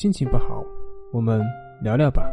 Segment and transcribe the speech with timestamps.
[0.00, 0.64] 心情不好，
[1.12, 1.42] 我们
[1.82, 2.26] 聊聊吧。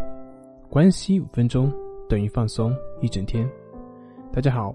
[0.69, 1.69] 关系五分钟
[2.07, 3.45] 等于放松一整天。
[4.31, 4.73] 大家好，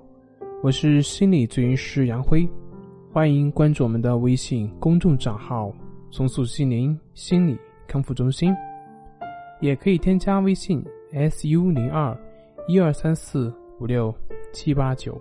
[0.62, 2.46] 我是心理咨询师杨辉，
[3.10, 5.72] 欢迎关注我们的微信公众账号
[6.12, 7.58] “松树心灵心理
[7.88, 8.54] 康复中心”，
[9.62, 10.84] 也可以添加微信
[11.30, 12.14] “su 零二
[12.68, 13.50] 一二三四
[13.80, 14.14] 五六
[14.52, 15.18] 七八九”，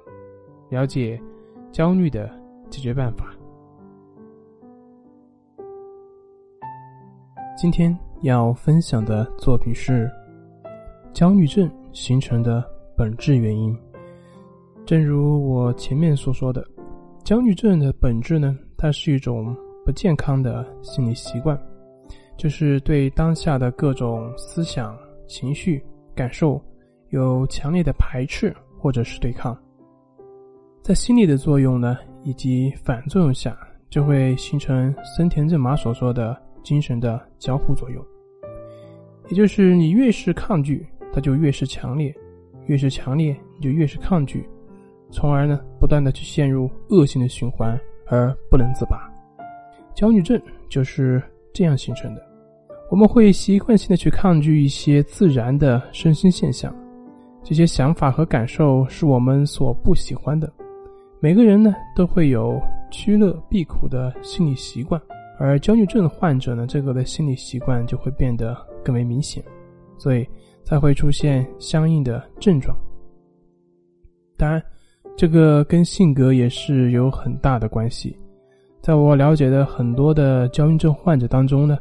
[0.68, 1.18] 了解
[1.72, 2.30] 焦虑的
[2.70, 3.34] 解决办法。
[7.62, 10.10] 今天要分享的作品是
[11.14, 13.78] 焦虑症形成的本质原因。
[14.84, 16.66] 正如我前面所说的，
[17.24, 19.56] 焦虑症的本质呢，它是一种
[19.86, 21.56] 不健康的心理习惯，
[22.36, 24.98] 就是对当下的各种思想、
[25.28, 25.86] 情绪、
[26.16, 26.60] 感受
[27.10, 29.56] 有强烈的排斥或者是对抗。
[30.82, 33.56] 在心理的作用呢，以及反作用下，
[33.88, 36.36] 就会形成森田正马所说的。
[36.64, 38.04] 精神的交互作用，
[39.30, 42.14] 也就是你越是抗拒，它就越是强烈；
[42.68, 44.48] 越是强烈，你就越是抗拒，
[45.12, 49.10] 从而呢，不断的去陷入恶性的循环而不能自拔。
[49.94, 51.22] 焦虑症就是
[51.54, 52.22] 这样形成的。
[52.90, 56.76] 我们会习惯性的去抗拒一些自然的身心现象，
[57.44, 60.52] 这些想法和感受是我们所不喜欢的。
[61.20, 65.02] 每个人呢，都会有趋乐避苦的心理习惯。
[65.42, 69.44] 而焦虑症患者呢，这个的心理习惯就会变得更为明显，
[69.98, 70.24] 所以
[70.64, 72.78] 才会出现相应的症状。
[74.38, 74.62] 当然，
[75.18, 78.16] 这个跟性格也是有很大的关系。
[78.82, 81.76] 在我了解的很多的焦虑症患者当中呢，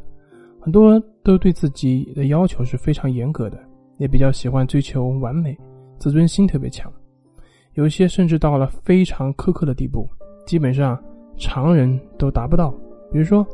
[0.59, 3.59] 很多都对自己的要求是非常严格的，
[3.99, 5.55] 也比较喜欢追求完美，
[5.99, 6.91] 自尊心特别强，
[7.75, 10.09] 有一些甚至到了非常苛刻的地步，
[10.47, 10.99] 基本上
[11.37, 12.73] 常人都达不到。
[13.11, 13.45] 比如说，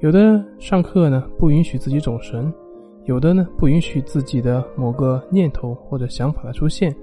[0.00, 2.52] 有的上课呢不允许自己走神，
[3.04, 6.94] 有的呢不允许自己的某个念头或者想法的出现，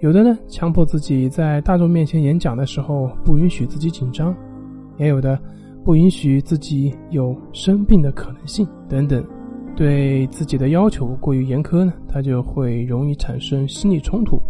[0.00, 4.34] 有的呢强迫自己在大众面前演讲的时候不允许自己紧张，
[4.98, 5.38] 也有的
[5.84, 9.24] 不允许自己有生病的可能性等等。
[9.74, 14.40] 对自己的要求过于严苛呢，他就会容易产生心理冲突，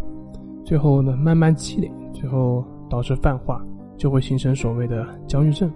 [0.65, 3.63] 最后呢慢慢积累，最后导致泛化，
[3.97, 5.71] 就会形成所谓的焦虑症。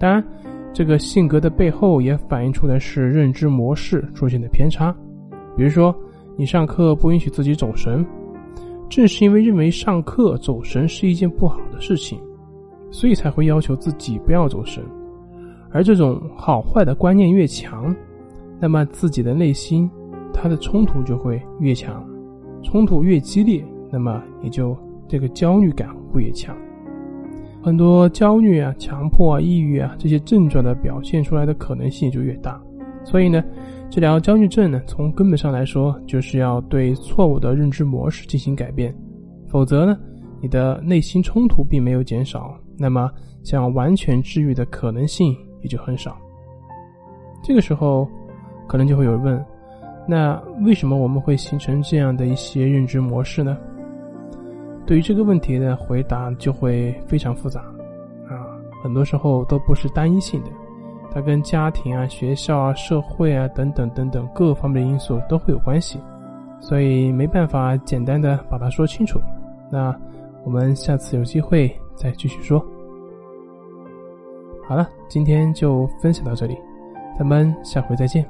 [0.00, 0.24] 当然，
[0.72, 4.90] 这个性格的背后也反映出来是认知模式出现的偏差。
[5.54, 5.94] 比如说，
[6.38, 8.04] 你上课不允许自己走神，
[8.88, 12.18] 正是因为认为上课走神是一件不好的事情，
[12.90, 14.82] 所以才会要求自己不要走神。
[15.70, 17.94] 而这种好坏的观念越强，
[18.58, 19.88] 那么自己的内心
[20.32, 22.02] 它的冲突就会越强，
[22.62, 23.62] 冲突越激烈，
[23.92, 24.74] 那么也就
[25.06, 26.56] 这个焦虑感会越强。
[27.62, 32.60] 很多焦虑啊、强迫啊、抑郁啊这些症状的表现出来的可能性就越大，
[33.04, 33.44] 所以呢，
[33.90, 38.94] 治疗焦虑症呢，从根本上来说，就是要对错误的认知模式进行改变，
[39.46, 39.98] 否则呢，
[40.40, 43.10] 你的内心冲突并没有减少，那么
[43.42, 46.16] 想完全治愈的可能性也就很少。
[47.42, 48.08] 这个时候，
[48.66, 49.44] 可能就会有人问：
[50.08, 53.58] 那为什么我们会形成这样的一些认知模式呢？
[54.90, 57.60] 对于这个问题的回答就会非常复杂，
[58.28, 60.50] 啊，很多时候都不是单一性的，
[61.12, 66.00] 它跟家庭啊、学校啊、社会啊等等等等各方面的因素都会有关系，
[66.58, 69.20] 所以没办法简单的把它说清楚。
[69.70, 69.94] 那
[70.42, 72.58] 我们下次有机会再继续说。
[74.66, 76.58] 好了，今天就分享到这里，
[77.16, 78.26] 咱们下回再见。